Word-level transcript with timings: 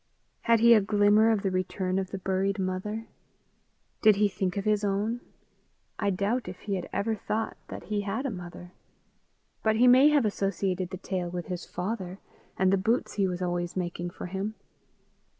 Had 0.45 0.61
he 0.61 0.73
a 0.73 0.81
glimmer 0.81 1.29
of 1.29 1.43
the 1.43 1.51
return 1.51 1.99
of 1.99 2.09
the 2.09 2.17
buried 2.17 2.57
mother? 2.57 3.05
Did 4.01 4.15
he 4.15 4.27
think 4.27 4.57
of 4.57 4.65
his 4.65 4.83
own? 4.83 5.21
I 5.99 6.09
doubt 6.09 6.47
if 6.47 6.61
he 6.61 6.73
had 6.73 6.89
ever 6.91 7.13
thought 7.13 7.55
that 7.67 7.83
he 7.83 8.01
had 8.01 8.25
a 8.25 8.31
mother; 8.31 8.71
but 9.61 9.75
he 9.75 9.85
may 9.87 10.09
have 10.09 10.25
associated 10.25 10.89
the 10.89 10.97
tale 10.97 11.29
with 11.29 11.45
his 11.45 11.65
father, 11.67 12.17
and 12.57 12.73
the 12.73 12.77
boots 12.77 13.13
he 13.13 13.27
was 13.27 13.43
always 13.43 13.77
making 13.77 14.09
for 14.09 14.25
him. 14.25 14.55